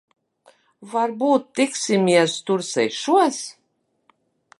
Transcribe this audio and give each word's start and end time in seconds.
Varbūt 0.93 1.43
tiksimies 1.59 2.39
tur 2.47 2.65
sešos? 2.71 3.43